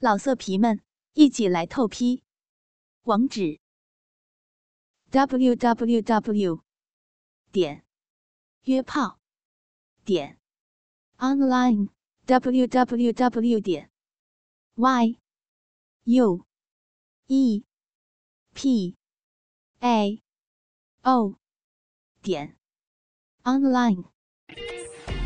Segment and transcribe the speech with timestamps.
[0.00, 0.80] 老色皮们，
[1.14, 2.22] 一起来透批！
[3.02, 3.58] 网址
[5.10, 6.62] ：w w w
[7.50, 7.84] 点
[8.62, 9.18] 约炮
[10.04, 10.38] 点
[11.16, 11.88] online
[12.26, 13.90] w w w 点
[14.76, 15.18] y
[16.04, 16.46] u
[17.26, 17.64] e
[18.54, 18.96] p
[19.80, 20.22] a
[21.02, 21.34] o
[22.22, 22.56] 点
[23.42, 24.04] online。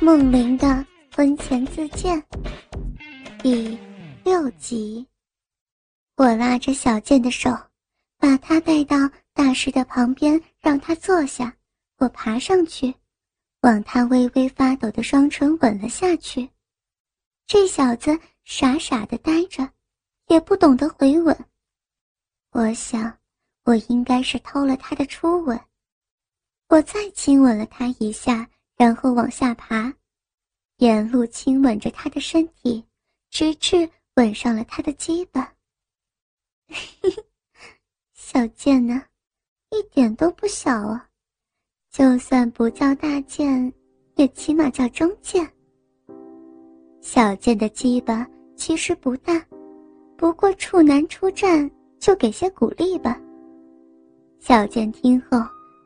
[0.00, 2.24] 梦玲的婚前自荐
[3.42, 3.76] 第
[4.24, 5.06] 六集。
[6.16, 7.50] 我拉着小健的手，
[8.18, 8.96] 把他带到
[9.32, 11.56] 大师的旁边，让他坐下。
[11.98, 12.94] 我爬上去，
[13.60, 16.48] 往他微微发抖的双唇吻了下去。
[17.46, 19.68] 这小子傻傻的呆着，
[20.28, 21.36] 也不懂得回吻。
[22.52, 23.18] 我想，
[23.64, 25.60] 我应该是偷了他的初吻。
[26.68, 28.48] 我再亲吻了他一下。
[28.76, 29.92] 然后往下爬，
[30.78, 32.82] 沿路亲吻着他的身体，
[33.28, 33.86] 直至
[34.20, 35.50] 吻上了他的鸡巴。
[38.12, 39.02] 小贱呢，
[39.70, 41.08] 一点都不小啊！
[41.90, 43.72] 就算不叫大贱，
[44.16, 45.50] 也起码叫中贱。
[47.00, 49.42] 小贱的鸡巴其实不大，
[50.18, 53.18] 不过处男出战，就给些鼓励吧。
[54.38, 55.38] 小贱听后，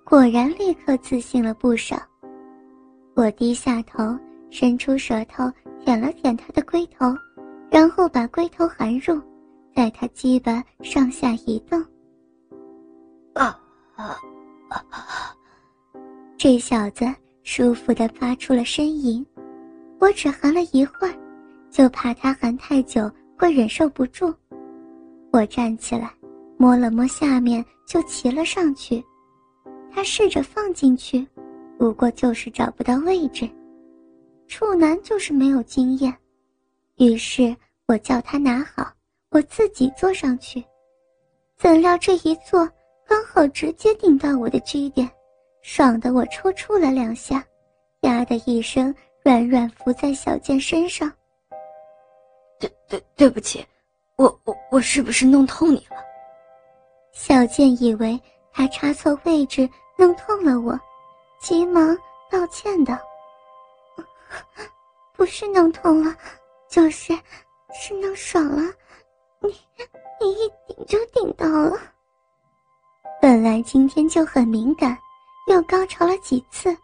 [0.04, 1.96] 果然立刻自信了不少。
[3.14, 4.18] 我低下头，
[4.50, 5.48] 伸出舌头
[5.84, 7.06] 舔了舔他的龟头，
[7.74, 9.20] 然后把龟头含入，
[9.74, 11.76] 在他鸡巴上下移动。
[13.32, 13.60] 啊
[13.96, 14.16] 啊
[14.68, 15.34] 啊！
[16.36, 17.04] 这小子
[17.42, 19.26] 舒服的发出了呻吟。
[19.98, 21.14] 我只含了一会儿，
[21.68, 24.32] 就怕他含太久会忍受不住。
[25.32, 26.14] 我站起来，
[26.56, 29.02] 摸了摸下面，就骑了上去。
[29.90, 31.26] 他试着放进去。
[31.76, 33.50] 不过就是找不到位置，
[34.46, 36.14] 处男就是没有经验，
[36.98, 37.54] 于是
[37.86, 38.90] 我叫他拿好，
[39.30, 40.64] 我自己坐上去。
[41.56, 42.68] 怎料这一坐，
[43.06, 45.10] 刚好直接顶到我的 G 点，
[45.62, 47.44] 爽的我抽搐了两下，
[48.00, 51.12] 呀的一声，软软伏在小健身上。
[52.58, 53.64] 对对对不起，
[54.16, 55.96] 我我我是不是弄痛你了？
[57.12, 58.18] 小健以为
[58.50, 59.68] 他插错位置，
[59.98, 60.78] 弄痛了我。
[61.40, 61.94] 急忙
[62.30, 62.98] 道歉道
[65.14, 66.16] ：“不是弄痛了，
[66.68, 67.12] 就是
[67.74, 68.72] 是弄爽了。
[69.40, 69.48] 你
[70.20, 71.76] 你一顶就顶到了。
[73.20, 74.96] 本来今天就很敏感，
[75.48, 76.74] 又高潮了几次，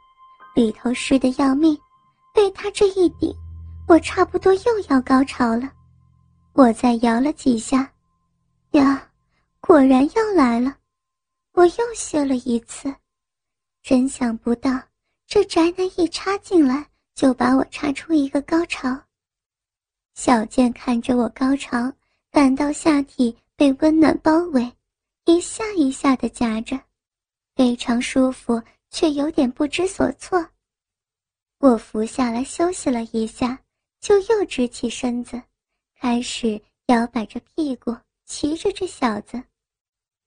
[0.55, 1.79] 里头湿的要命。
[2.33, 3.35] 被他这一顶，
[3.89, 5.71] 我差不多又要高潮了。
[6.53, 7.91] 我再摇了几下，
[8.73, 9.11] 呀，
[9.61, 10.77] 果然要来了。
[11.53, 12.95] 我又泄了一次。”
[13.83, 14.71] 真想不到，
[15.27, 18.97] 这宅男一插进来就把我插出一个高潮。
[20.23, 21.91] 小健看着我高潮，
[22.31, 24.71] 感到下体被温暖包围，
[25.25, 26.79] 一下一下的夹着，
[27.57, 30.47] 非常舒服，却有点不知所措。
[31.61, 33.59] 我伏下来休息了一下，
[33.99, 35.41] 就又直起身子，
[35.99, 39.43] 开始摇摆着屁股，骑着这小子，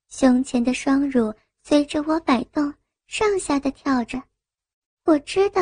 [0.09, 1.31] 胸前的双乳
[1.61, 2.73] 随着我摆动。
[3.05, 4.19] 上下的跳着，
[5.05, 5.61] 我知道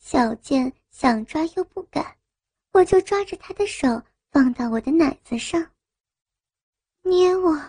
[0.00, 2.17] 小健想抓又不敢，
[2.72, 5.64] 我就抓着他的手放到我的奶子上，
[7.02, 7.60] 捏我，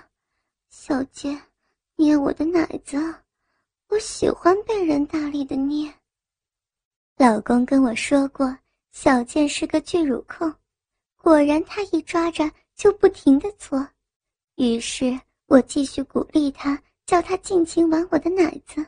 [0.69, 1.41] 小健，
[1.95, 2.97] 捏我的奶子，
[3.87, 5.91] 我喜欢被人大力的捏。
[7.15, 8.55] 老公跟我说过，
[8.91, 10.53] 小健是个巨乳控，
[11.15, 13.87] 果然他一抓着就不停的搓，
[14.55, 18.85] 于是我继续鼓励他，叫他尽情玩我的奶子。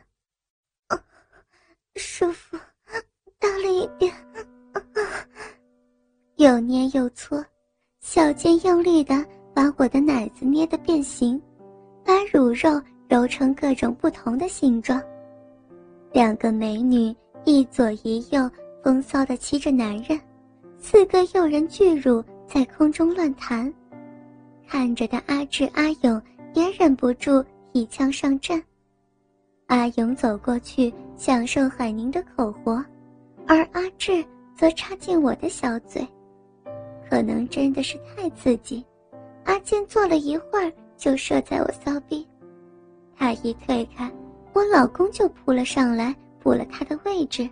[1.96, 2.56] 舒服，
[3.38, 4.14] 大力一点，
[6.36, 7.44] 又捏又搓，
[8.00, 11.40] 小贱用力的把我的奶子捏得变形，
[12.04, 15.00] 把乳肉揉成各种不同的形状。
[16.12, 18.50] 两个美女一左一右，
[18.82, 20.18] 风骚的骑着男人，
[20.78, 23.72] 四个诱人巨乳在空中乱弹，
[24.66, 26.20] 看着的阿志、阿勇
[26.54, 28.60] 也忍不住一枪上阵。
[29.66, 32.84] 阿勇走过去享受海宁的口活，
[33.46, 34.24] 而阿志
[34.56, 36.06] 则插进我的小嘴，
[37.12, 38.82] 可能真的是太刺激，
[39.44, 42.26] 阿健坐了一会儿就射在我骚逼，
[43.14, 44.10] 他一退开，
[44.54, 47.46] 我老公就扑了上来补了他的位置。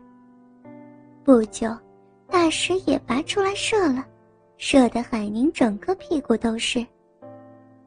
[1.22, 1.76] 不久，
[2.26, 4.02] 大石也拔出来射了，
[4.56, 6.82] 射得海宁整个屁股都是。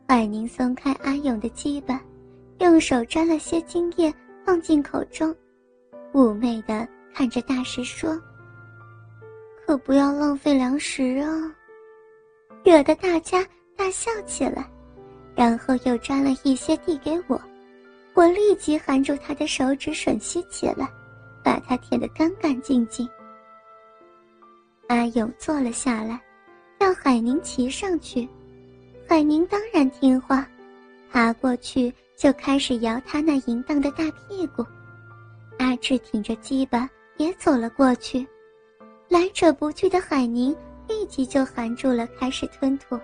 [0.07, 1.99] 海宁松开阿勇的鸡巴，
[2.59, 4.13] 用手沾了些精液。
[4.45, 5.35] 放进口中，
[6.11, 8.15] 妩媚的看着大师说
[9.65, 11.51] ：“可不要浪费粮食啊。”
[12.63, 13.45] 惹得大家
[13.75, 14.65] 大笑起来，
[15.35, 17.39] 然后又抓了一些递给我，
[18.13, 20.89] 我立即含住他的手指吮吸起来，
[21.43, 23.07] 把他舔得干干净净。
[24.87, 26.19] 阿勇坐了下来，
[26.79, 28.27] 让海宁骑上去，
[29.07, 30.47] 海宁当然听话，
[31.11, 34.65] 爬过去就开始摇他那淫荡的大屁股。
[35.59, 38.25] 阿志挺着鸡巴也走了过去，
[39.09, 40.55] 来者不拒的海宁。
[40.87, 42.99] 立即就含住了，开始吞吐。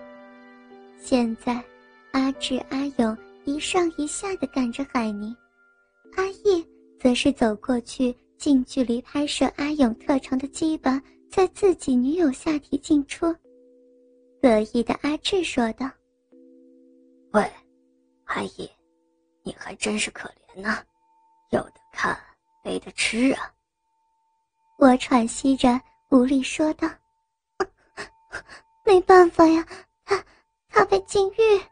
[0.98, 1.62] 现在，
[2.12, 5.34] 阿志、阿勇一上一下的赶着海宁，
[6.16, 6.66] 阿义
[6.98, 11.00] 则是走过去，近距离拍摄阿勇特长的鸡巴
[11.30, 13.34] 在自己女友下体进出。
[14.42, 15.90] 得意的阿志说道
[17.32, 17.50] ：“喂，
[18.24, 18.70] 阿义，
[19.42, 20.78] 你还真是可怜呐，
[21.50, 22.18] 有的看，
[22.64, 23.52] 没得吃啊。”
[24.78, 25.80] 我喘息着，
[26.10, 26.88] 无力说道。
[28.84, 29.66] 没办法呀，
[30.04, 30.24] 他
[30.68, 31.62] 他被禁欲。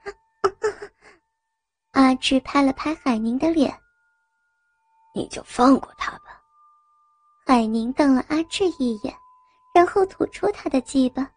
[1.93, 3.77] 阿志拍了拍海宁的脸，
[5.15, 6.41] 你就放过他吧。
[7.47, 9.15] 海宁瞪了阿志一眼，
[9.75, 11.29] 然后吐出他的鸡巴。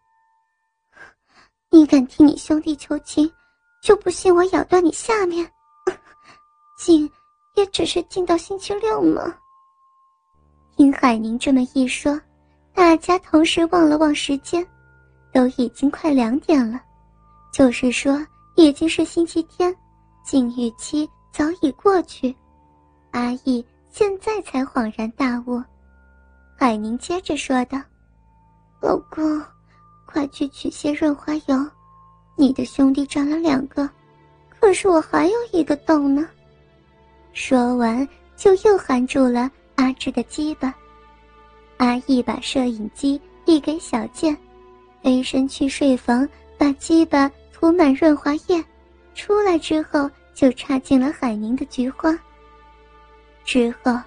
[1.69, 3.31] 你敢替你兄弟求情，
[3.81, 5.50] 就不信我咬断你下面？
[6.77, 7.09] 禁
[7.56, 9.35] 也只是禁到星期六吗？
[10.75, 12.19] 听海宁这么一说，
[12.74, 14.67] 大家同时望了望时间。
[15.33, 16.81] 都已经快两点了，
[17.51, 18.25] 就是说
[18.55, 19.75] 已经是星期天，
[20.23, 22.35] 禁欲期早已过去。
[23.11, 25.61] 阿义现在才恍然大悟。
[26.57, 27.79] 海宁接着说道
[28.81, 29.41] ：“老公，
[30.05, 31.67] 快去取些润滑油，
[32.35, 33.89] 你的兄弟长了两个，
[34.59, 36.27] 可是我还有一个洞呢。”
[37.33, 40.73] 说完就又含住了阿志的鸡巴。
[41.77, 44.37] 阿义把摄影机递给小健。
[45.03, 46.27] 飞身去睡房，
[46.57, 48.63] 把鸡巴涂满润滑液，
[49.15, 52.18] 出来之后就插进了海宁的菊花。
[53.44, 54.00] 之后，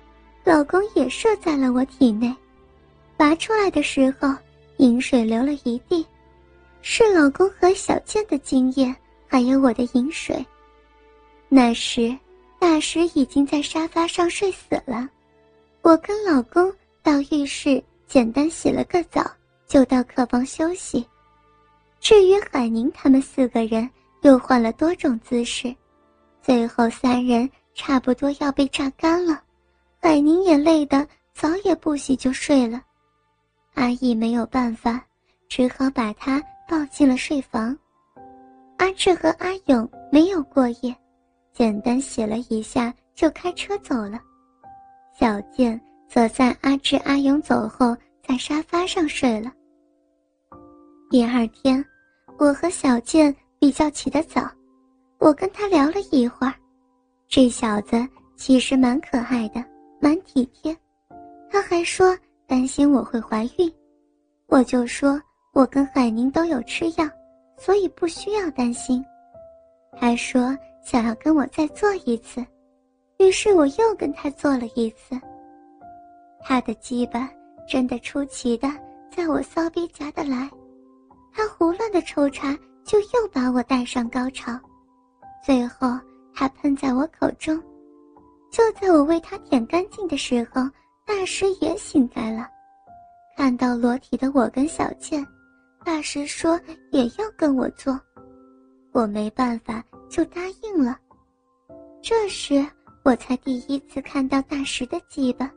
[0.45, 2.35] 老公也射在了我体内，
[3.17, 4.33] 拔出来的时候，
[4.77, 6.07] 饮水流了一地，
[6.83, 8.95] 是老公和小健的精液，
[9.27, 10.45] 还有我的饮水。
[11.49, 12.17] 那时，
[12.59, 15.09] 大石已经在沙发上睡死了，
[15.83, 19.29] 我跟老公到浴室简单洗了个澡。
[19.67, 21.07] 就到客房休息。
[22.01, 23.89] 至于海宁他们四个人，
[24.23, 25.75] 又换了多种姿势，
[26.43, 29.43] 最后三人差不多要被榨干了。
[30.01, 32.83] 海宁也累得早也不洗就睡了。
[33.73, 35.03] 阿义没有办法，
[35.49, 37.77] 只好把他抱进了睡房。
[38.77, 40.95] 阿志和阿勇没有过夜，
[41.53, 44.21] 简单洗了一下就开车走了。
[45.19, 47.97] 小健则在阿志、阿勇走后。
[48.27, 49.53] 在沙发上睡了。
[51.11, 51.85] 第二天，
[52.39, 54.51] 我和小健比较起得早，
[55.19, 56.55] 我跟他聊了一会儿。
[57.29, 57.97] 这小子
[58.37, 59.63] 其实蛮可爱的，
[60.01, 60.77] 蛮体贴。
[61.51, 62.17] 他还说
[62.47, 63.73] 担心我会怀孕，
[64.47, 65.21] 我就说
[65.53, 67.09] 我跟海宁都有吃药，
[67.59, 69.05] 所以不需要担心。
[69.97, 72.45] 他说想要跟我再做一次，
[73.19, 75.15] 于是我又跟他做了一次。
[76.41, 77.31] 他的鸡巴。
[77.69, 78.69] 真的出奇的，
[79.11, 80.51] 在我骚逼夹得来，
[81.33, 84.59] 他胡乱的抽插，就又把我带上高潮，
[85.45, 85.89] 最后
[86.35, 87.61] 他喷在我口中，
[88.51, 90.63] 就在我为他舔干净的时候，
[91.07, 92.49] 大师也醒来了，
[93.37, 95.27] 看到裸体的我跟小倩，
[95.85, 96.61] 大师说
[96.93, 97.99] 也要跟我做，
[98.93, 100.99] 我没办法就答应了，
[102.03, 102.65] 这时
[103.05, 105.51] 我才第一次看到大师的鸡巴。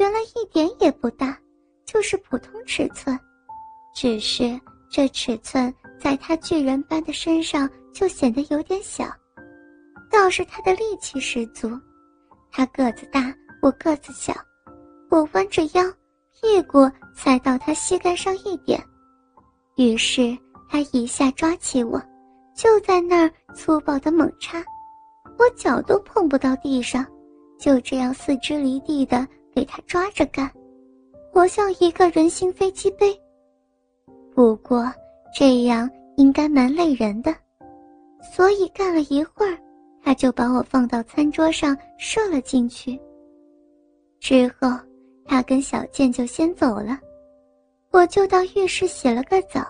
[0.00, 1.38] 原来一点也不大，
[1.84, 3.20] 就是普通尺寸，
[3.94, 4.58] 只是
[4.90, 9.04] 这尺寸在他巨人般的身上就显得有点小，
[10.10, 11.70] 倒是他的力气十足。
[12.50, 13.30] 他个子大，
[13.60, 14.32] 我个子小，
[15.10, 15.84] 我弯着腰，
[16.32, 18.82] 屁股踩到他膝盖上一点，
[19.76, 20.34] 于是
[20.70, 22.00] 他一下抓起我，
[22.56, 24.64] 就在那儿粗暴的猛插，
[25.38, 27.04] 我脚都碰不到地上，
[27.58, 29.28] 就这样四肢离地的。
[29.54, 30.50] 给他抓着干，
[31.32, 33.18] 活像一个人形飞机杯。
[34.34, 34.90] 不过
[35.34, 37.34] 这样应该蛮累人的，
[38.34, 39.58] 所以干了一会儿，
[40.02, 42.98] 他就把我放到餐桌上射了进去。
[44.18, 44.68] 之后，
[45.24, 46.98] 他跟小健就先走了，
[47.90, 49.66] 我就到浴室洗了个澡。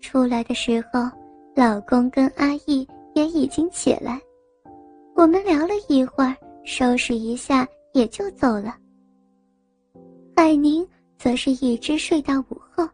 [0.00, 1.00] 出来的时候，
[1.54, 4.20] 老公跟阿义也已经起来，
[5.14, 7.66] 我们聊了一会儿，收拾一下。
[7.92, 8.76] 也就走了。
[10.36, 10.86] 海宁
[11.18, 12.88] 则是一直睡到午后，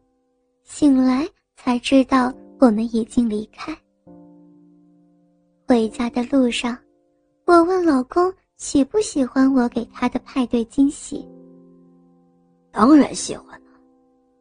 [0.65, 3.77] 醒来才知道我们已经离开。
[5.67, 6.77] 回家的路上，
[7.45, 11.29] 我问老公喜不喜欢我给他的派对惊喜。
[12.73, 13.71] 当然喜欢了，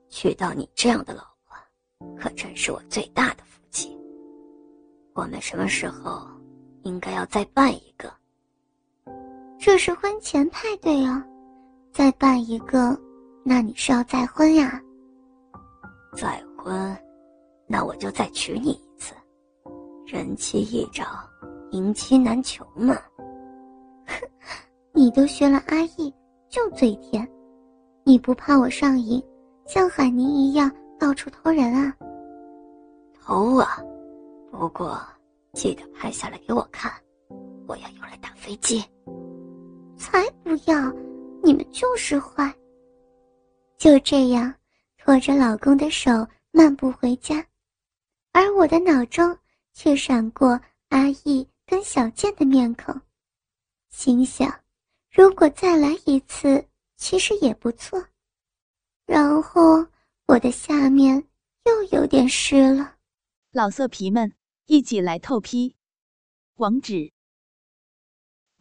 [0.09, 3.95] 娶到你这样的老婆，可真是我最大的福气。
[5.13, 6.27] 我们什么时候
[6.83, 8.11] 应该要再办一个？
[9.57, 11.25] 这是婚前派对啊，
[11.91, 12.97] 再办一个，
[13.43, 14.81] 那你是要再婚呀？
[16.15, 16.97] 再婚，
[17.67, 19.13] 那我就再娶你一次，
[20.05, 21.03] 人妻易找，
[21.71, 22.95] 迎妻难求嘛。
[24.05, 24.15] 哼，
[24.93, 26.13] 你都学了阿义，
[26.47, 27.27] 就嘴甜。
[28.03, 29.21] 你不怕我上瘾，
[29.65, 31.93] 像海宁一样到处偷人啊？
[33.19, 33.81] 偷啊，
[34.51, 35.01] 不过
[35.53, 36.91] 记得拍下来给我看，
[37.67, 38.83] 我要用来打飞机。
[39.97, 40.91] 才不要！
[41.43, 42.53] 你们就是坏。
[43.77, 44.53] 就这样，
[44.97, 46.11] 拖着老公的手
[46.51, 47.45] 漫步回家，
[48.31, 49.37] 而我的脑中
[49.73, 50.59] 却闪过
[50.89, 52.99] 阿义跟小健的面孔，
[53.89, 54.51] 心想：
[55.11, 56.65] 如果再来一次，
[56.97, 58.03] 其实也不错。
[59.05, 59.85] 然后
[60.25, 61.23] 我的下面
[61.65, 62.95] 又有点湿了。
[63.51, 64.33] 老色皮们，
[64.65, 65.75] 一起来透批！
[66.55, 67.14] 网址。